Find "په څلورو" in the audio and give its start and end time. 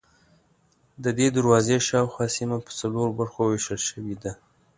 2.65-3.15